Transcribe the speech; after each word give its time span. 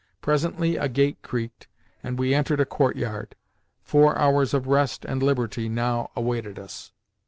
Presently 0.19 0.77
a 0.77 0.89
gate 0.89 1.21
creaked, 1.21 1.67
and 2.01 2.17
we 2.17 2.33
entered 2.33 2.59
a 2.59 2.65
courtyard. 2.65 3.35
Four 3.83 4.17
hours 4.17 4.51
of 4.55 4.65
rest 4.65 5.05
and 5.05 5.21
liberty 5.21 5.69
now 5.69 6.09
awaited 6.15 6.57
us. 6.57 6.91